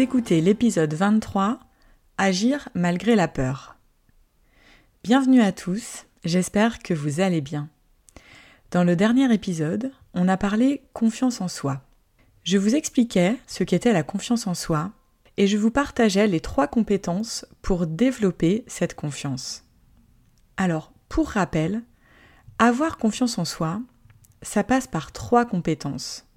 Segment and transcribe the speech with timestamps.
[0.00, 1.58] Écoutez l'épisode 23,
[2.18, 3.76] Agir malgré la peur.
[5.02, 7.68] Bienvenue à tous, j'espère que vous allez bien.
[8.70, 11.80] Dans le dernier épisode, on a parlé confiance en soi.
[12.44, 14.92] Je vous expliquais ce qu'était la confiance en soi
[15.36, 19.64] et je vous partageais les trois compétences pour développer cette confiance.
[20.56, 21.82] Alors, pour rappel,
[22.60, 23.80] avoir confiance en soi,
[24.42, 26.27] ça passe par trois compétences.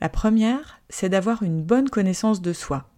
[0.00, 2.88] La première, c'est d'avoir une bonne connaissance de soi,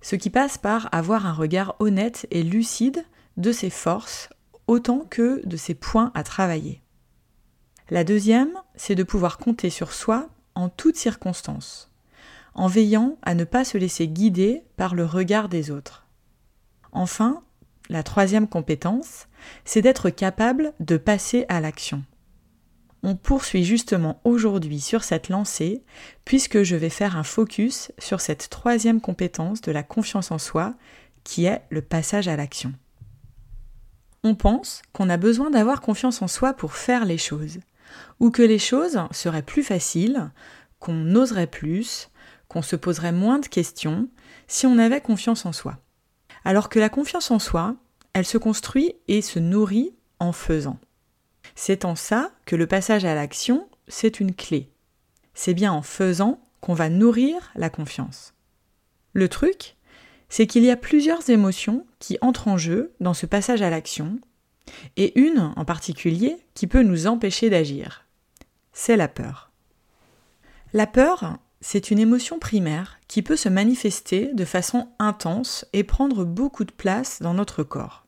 [0.00, 3.04] ce qui passe par avoir un regard honnête et lucide
[3.36, 4.28] de ses forces
[4.66, 6.82] autant que de ses points à travailler.
[7.90, 11.90] La deuxième, c'est de pouvoir compter sur soi en toutes circonstances,
[12.54, 16.06] en veillant à ne pas se laisser guider par le regard des autres.
[16.92, 17.42] Enfin,
[17.88, 19.26] la troisième compétence,
[19.64, 22.04] c'est d'être capable de passer à l'action
[23.02, 25.84] on poursuit justement aujourd'hui sur cette lancée,
[26.24, 30.74] puisque je vais faire un focus sur cette troisième compétence de la confiance en soi,
[31.24, 32.72] qui est le passage à l'action.
[34.24, 37.58] On pense qu'on a besoin d'avoir confiance en soi pour faire les choses,
[38.20, 40.30] ou que les choses seraient plus faciles,
[40.80, 42.10] qu'on oserait plus,
[42.48, 44.08] qu'on se poserait moins de questions
[44.48, 45.78] si on avait confiance en soi.
[46.44, 47.76] Alors que la confiance en soi,
[48.12, 50.78] elle se construit et se nourrit en faisant.
[51.60, 54.70] C'est en ça que le passage à l'action, c'est une clé.
[55.34, 58.32] C'est bien en faisant qu'on va nourrir la confiance.
[59.12, 59.74] Le truc,
[60.28, 64.20] c'est qu'il y a plusieurs émotions qui entrent en jeu dans ce passage à l'action,
[64.96, 68.06] et une en particulier qui peut nous empêcher d'agir.
[68.72, 69.50] C'est la peur.
[70.72, 76.24] La peur, c'est une émotion primaire qui peut se manifester de façon intense et prendre
[76.24, 78.07] beaucoup de place dans notre corps.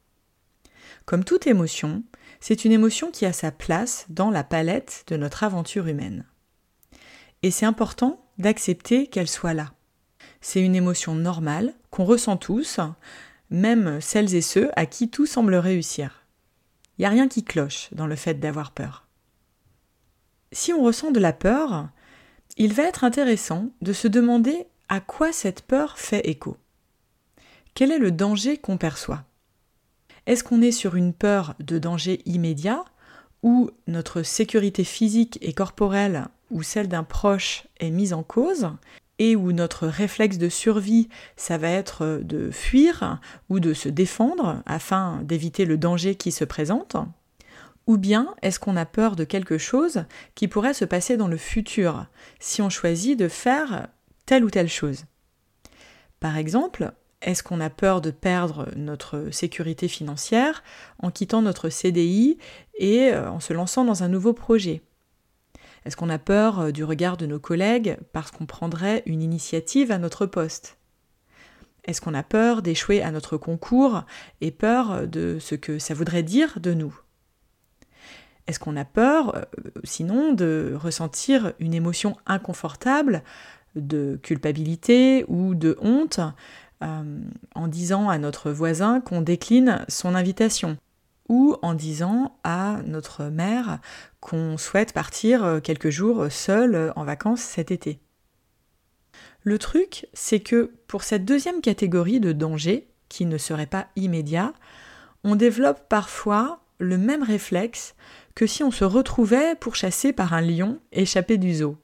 [1.05, 2.03] Comme toute émotion,
[2.41, 6.25] c'est une émotion qui a sa place dans la palette de notre aventure humaine.
[7.43, 9.73] Et c'est important d'accepter qu'elle soit là.
[10.41, 12.81] C'est une émotion normale qu'on ressent tous,
[13.51, 16.25] même celles et ceux à qui tout semble réussir.
[16.99, 19.07] Il n'y a rien qui cloche dans le fait d'avoir peur.
[20.53, 21.89] Si on ressent de la peur,
[22.57, 26.57] il va être intéressant de se demander à quoi cette peur fait écho.
[27.75, 29.25] Quel est le danger qu'on perçoit?
[30.27, 32.85] Est-ce qu'on est sur une peur de danger immédiat
[33.43, 38.71] où notre sécurité physique et corporelle ou celle d'un proche est mise en cause
[39.19, 43.21] et où notre réflexe de survie, ça va être de fuir
[43.51, 46.97] ou de se défendre afin d'éviter le danger qui se présente
[47.87, 50.05] Ou bien est-ce qu'on a peur de quelque chose
[50.35, 52.07] qui pourrait se passer dans le futur
[52.39, 53.89] si on choisit de faire
[54.25, 55.05] telle ou telle chose?
[56.19, 56.93] Par exemple,
[57.23, 60.63] est-ce qu'on a peur de perdre notre sécurité financière
[61.01, 62.39] en quittant notre CDI
[62.79, 64.83] et euh, en se lançant dans un nouveau projet?
[65.85, 69.91] Est-ce qu'on a peur euh, du regard de nos collègues parce qu'on prendrait une initiative
[69.91, 70.79] à notre poste?
[71.85, 74.05] Est-ce qu'on a peur d'échouer à notre concours
[74.41, 76.99] et peur de ce que ça voudrait dire de nous?
[78.47, 79.45] Est-ce qu'on a peur, euh,
[79.85, 83.23] sinon, de ressentir une émotion inconfortable
[83.77, 86.21] de culpabilité ou de honte
[86.83, 87.21] euh,
[87.55, 90.79] en disant à notre voisin qu'on décline son invitation
[91.29, 93.79] ou en disant à notre mère
[94.21, 98.01] qu'on souhaite partir euh, quelques jours seul euh, en vacances cet été.
[99.43, 104.53] Le truc, c'est que pour cette deuxième catégorie de danger, qui ne serait pas immédiat,
[105.23, 107.95] on développe parfois le même réflexe
[108.35, 111.77] que si on se retrouvait pourchassé par un lion échappé du zoo.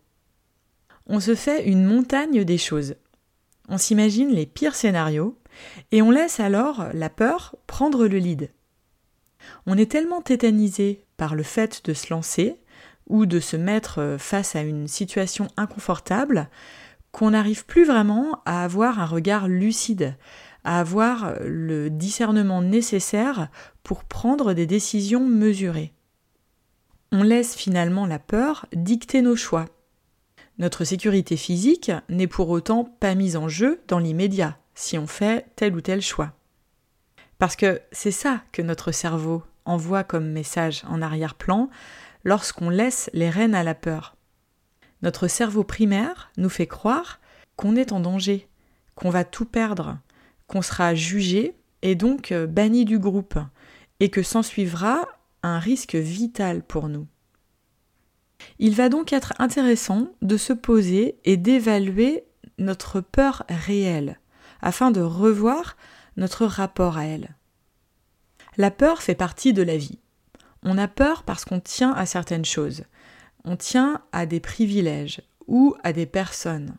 [1.07, 2.95] On se fait une montagne des choses,
[3.69, 5.39] on s'imagine les pires scénarios
[5.93, 8.51] et on laisse alors la peur prendre le lead.
[9.67, 12.61] On est tellement tétanisé par le fait de se lancer
[13.09, 16.49] ou de se mettre face à une situation inconfortable
[17.13, 20.17] qu'on n'arrive plus vraiment à avoir un regard lucide,
[20.65, 23.49] à avoir le discernement nécessaire
[23.83, 25.93] pour prendre des décisions mesurées.
[27.13, 29.67] On laisse finalement la peur dicter nos choix.
[30.59, 35.47] Notre sécurité physique n'est pour autant pas mise en jeu dans l'immédiat si on fait
[35.57, 36.33] tel ou tel choix.
[37.39, 41.69] Parce que c'est ça que notre cerveau envoie comme message en arrière-plan
[42.25, 44.17] lorsqu'on laisse les rênes à la peur.
[45.03, 47.21] Notre cerveau primaire nous fait croire
[47.57, 48.49] qu'on est en danger,
[48.95, 49.99] qu'on va tout perdre,
[50.47, 53.39] qu'on sera jugé et donc banni du groupe,
[54.01, 55.07] et que s'ensuivra
[55.43, 57.07] un risque vital pour nous.
[58.59, 62.25] Il va donc être intéressant de se poser et d'évaluer
[62.59, 64.19] notre peur réelle,
[64.61, 65.77] afin de revoir
[66.17, 67.35] notre rapport à elle.
[68.57, 69.99] La peur fait partie de la vie.
[70.63, 72.85] On a peur parce qu'on tient à certaines choses.
[73.45, 76.77] On tient à des privilèges ou à des personnes.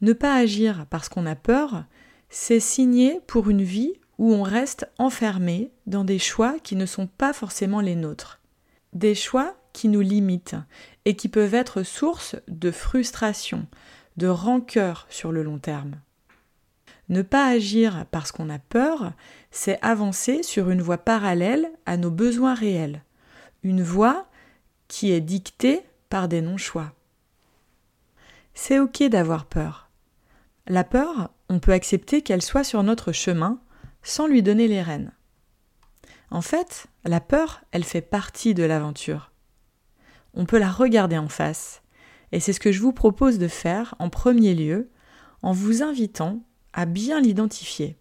[0.00, 1.84] Ne pas agir parce qu'on a peur,
[2.30, 7.06] c'est signer pour une vie où on reste enfermé dans des choix qui ne sont
[7.06, 8.40] pas forcément les nôtres.
[8.92, 10.56] Des choix qui nous limitent
[11.04, 13.66] et qui peuvent être source de frustration,
[14.16, 16.00] de rancœur sur le long terme.
[17.08, 19.12] Ne pas agir parce qu'on a peur,
[19.50, 23.02] c'est avancer sur une voie parallèle à nos besoins réels,
[23.62, 24.26] une voie
[24.86, 26.92] qui est dictée par des non-choix.
[28.54, 29.88] C'est ok d'avoir peur.
[30.66, 33.60] La peur, on peut accepter qu'elle soit sur notre chemin
[34.02, 35.12] sans lui donner les rênes.
[36.30, 39.29] En fait, la peur, elle fait partie de l'aventure.
[40.34, 41.82] On peut la regarder en face,
[42.32, 44.90] et c'est ce que je vous propose de faire en premier lieu
[45.42, 46.42] en vous invitant
[46.72, 47.96] à bien l'identifier.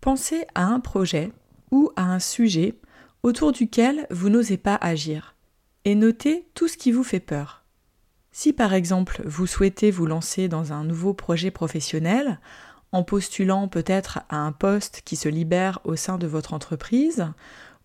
[0.00, 1.32] Pensez à un projet
[1.70, 2.78] ou à un sujet
[3.22, 5.34] autour duquel vous n'osez pas agir
[5.84, 7.64] et notez tout ce qui vous fait peur.
[8.30, 12.40] Si par exemple vous souhaitez vous lancer dans un nouveau projet professionnel
[12.92, 17.26] en postulant peut-être à un poste qui se libère au sein de votre entreprise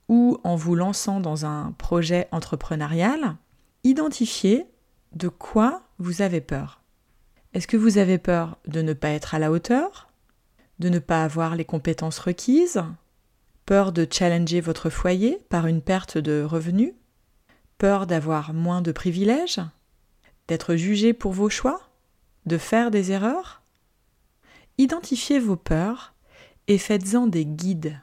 [0.10, 3.36] ou en vous lançant dans un projet entrepreneurial,
[3.84, 4.66] identifiez
[5.14, 6.82] de quoi vous avez peur.
[7.54, 10.10] Est-ce que vous avez peur de ne pas être à la hauteur
[10.80, 12.84] De ne pas avoir les compétences requises
[13.66, 16.94] Peur de challenger votre foyer par une perte de revenus
[17.78, 19.62] Peur d'avoir moins de privilèges
[20.48, 21.90] D'être jugé pour vos choix
[22.46, 23.62] De faire des erreurs?
[24.80, 26.14] Identifiez vos peurs
[26.68, 28.00] et faites-en des guides.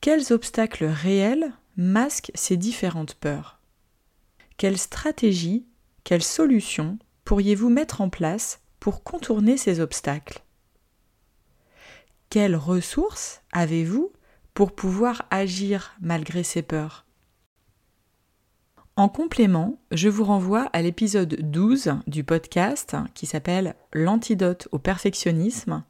[0.00, 3.60] Quels obstacles réels masquent ces différentes peurs?
[4.56, 5.66] Quelles stratégies,
[6.04, 10.42] quelles solutions pourriez-vous mettre en place pour contourner ces obstacles?
[12.30, 14.10] Quelles ressources avez-vous
[14.54, 17.04] pour pouvoir agir malgré ces peurs?
[18.96, 25.84] En complément, je vous renvoie à l'épisode 12 du podcast qui s'appelle L'antidote au perfectionnisme,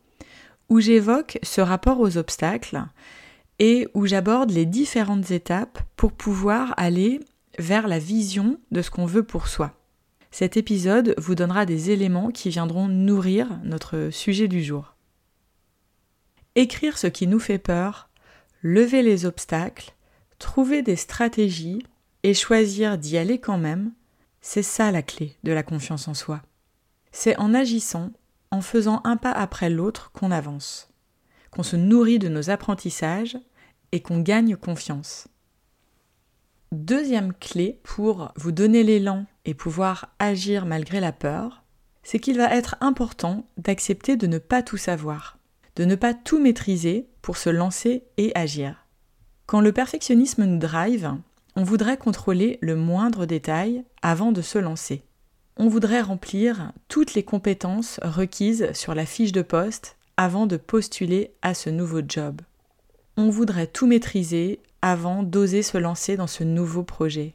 [0.69, 2.83] où j'évoque ce rapport aux obstacles
[3.61, 7.21] et où j'aborde les différentes étapes pour pouvoir aller
[7.59, 9.77] vers la vision de ce qu'on veut pour soi.
[10.31, 14.97] Cet épisode vous donnera des éléments qui viendront nourrir notre sujet du jour.
[16.55, 18.09] Écrire ce qui nous fait peur,
[18.63, 19.95] lever les obstacles,
[20.39, 21.85] trouver des stratégies
[22.23, 23.93] et choisir d'y aller quand même,
[24.41, 26.43] c'est ça la clé de la confiance en soi.
[27.13, 28.11] C'est en agissant,
[28.51, 30.91] en faisant un pas après l'autre qu'on avance,
[31.51, 33.37] qu'on se nourrit de nos apprentissages
[33.93, 35.29] et qu'on gagne confiance.
[36.73, 41.65] Deuxième clé pour vous donner l'élan et pouvoir agir malgré la peur,
[42.03, 45.39] c'est qu'il va être important d'accepter de ne pas tout savoir,
[45.77, 48.87] de ne pas tout maîtriser pour se lancer et agir.
[49.47, 51.13] Quand le perfectionnisme nous drive,
[51.57, 55.03] on voudrait contrôler le moindre détail avant de se lancer.
[55.57, 61.35] On voudrait remplir toutes les compétences requises sur la fiche de poste avant de postuler
[61.43, 62.41] à ce nouveau job.
[63.17, 67.35] On voudrait tout maîtriser avant d'oser se lancer dans ce nouveau projet.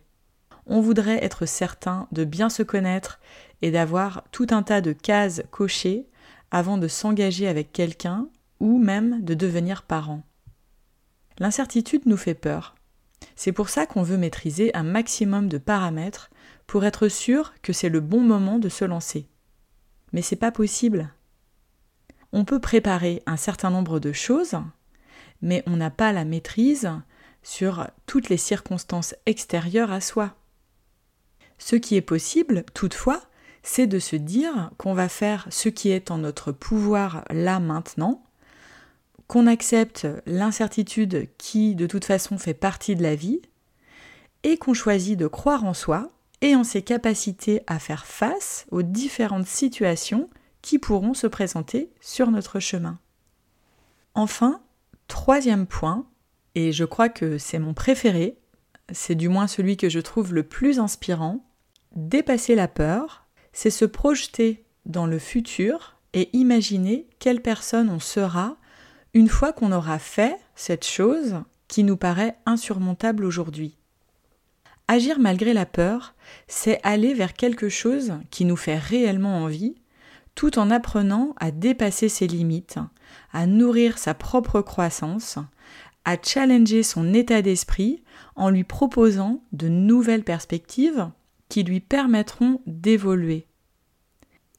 [0.67, 3.20] On voudrait être certain de bien se connaître
[3.62, 6.08] et d'avoir tout un tas de cases cochées
[6.51, 8.27] avant de s'engager avec quelqu'un
[8.60, 10.24] ou même de devenir parent.
[11.39, 12.75] L'incertitude nous fait peur.
[13.36, 16.29] C'est pour ça qu'on veut maîtriser un maximum de paramètres
[16.67, 19.27] pour être sûr que c'est le bon moment de se lancer.
[20.13, 21.10] Mais c'est pas possible.
[22.32, 24.55] On peut préparer un certain nombre de choses,
[25.42, 26.89] mais on n'a pas la maîtrise
[27.44, 30.36] sur toutes les circonstances extérieures à soi.
[31.58, 33.22] Ce qui est possible, toutefois,
[33.63, 38.24] c'est de se dire qu'on va faire ce qui est en notre pouvoir là maintenant,
[39.27, 43.42] qu'on accepte l'incertitude qui de toute façon fait partie de la vie,
[44.44, 46.12] et qu'on choisit de croire en soi
[46.42, 50.30] et en ses capacités à faire face aux différentes situations
[50.62, 53.00] qui pourront se présenter sur notre chemin.
[54.13, 54.62] Enfin,
[55.07, 56.07] troisième point,
[56.55, 58.38] et je crois que c'est mon préféré,
[58.91, 61.45] c'est du moins celui que je trouve le plus inspirant,
[61.95, 68.57] dépasser la peur, c'est se projeter dans le futur et imaginer quelle personne on sera
[69.13, 71.35] une fois qu'on aura fait cette chose
[71.67, 73.77] qui nous paraît insurmontable aujourd'hui.
[74.88, 76.13] Agir malgré la peur,
[76.47, 79.75] c'est aller vers quelque chose qui nous fait réellement envie,
[80.36, 82.80] tout en apprenant à dépasser ses limites,
[83.34, 85.39] à nourrir sa propre croissance,
[86.04, 88.04] à challenger son état d'esprit
[88.36, 91.10] en lui proposant de nouvelles perspectives
[91.50, 93.48] qui lui permettront d'évoluer.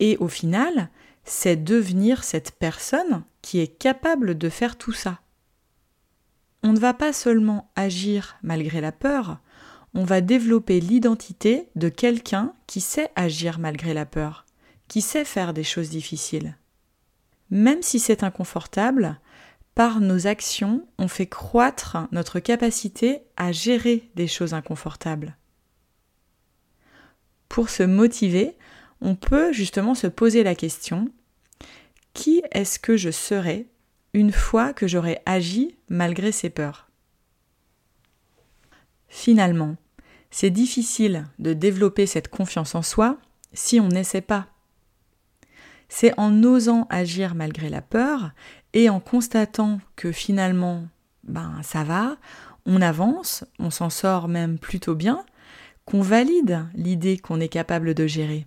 [0.01, 0.91] Et au final,
[1.25, 5.21] c'est devenir cette personne qui est capable de faire tout ça.
[6.63, 9.39] On ne va pas seulement agir malgré la peur,
[9.95, 14.46] on va développer l'identité de quelqu'un qui sait agir malgré la peur,
[14.89, 16.57] qui sait faire des choses difficiles.
[17.51, 19.21] Même si c'est inconfortable,
[19.75, 25.37] par nos actions, on fait croître notre capacité à gérer des choses inconfortables.
[27.49, 28.57] Pour se motiver,
[29.01, 31.11] on peut justement se poser la question
[32.15, 33.67] qui est-ce que je serai
[34.15, 36.89] une fois que j'aurai agi malgré ces peurs?
[39.09, 39.77] Finalement,
[40.31, 43.19] c'est difficile de développer cette confiance en soi
[43.53, 44.49] si on n'essaie pas.
[45.89, 48.31] C'est en osant agir malgré la peur
[48.73, 50.87] et en constatant que finalement,
[51.25, 52.17] ben ça va,
[52.67, 55.25] on avance, on s'en sort même plutôt bien,
[55.85, 58.47] qu'on valide l'idée qu'on est capable de gérer.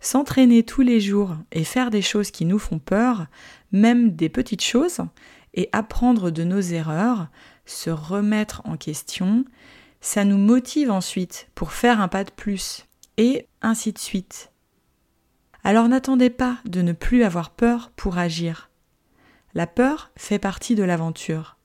[0.00, 3.26] S'entraîner tous les jours et faire des choses qui nous font peur,
[3.72, 5.00] même des petites choses,
[5.54, 7.28] et apprendre de nos erreurs,
[7.66, 9.44] se remettre en question,
[10.00, 14.52] ça nous motive ensuite pour faire un pas de plus, et ainsi de suite.
[15.68, 18.70] Alors n'attendez pas de ne plus avoir peur pour agir.
[19.52, 21.58] La peur fait partie de l'aventure.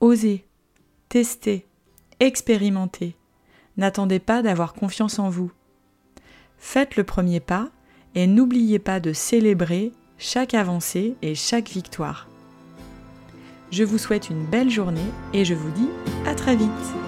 [0.00, 0.44] Osez,
[1.08, 1.64] testez,
[2.18, 3.14] expérimentez.
[3.76, 5.52] N'attendez pas d'avoir confiance en vous.
[6.58, 7.68] Faites le premier pas
[8.16, 12.26] et n'oubliez pas de célébrer chaque avancée et chaque victoire.
[13.70, 15.88] Je vous souhaite une belle journée et je vous dis
[16.26, 17.07] à très vite.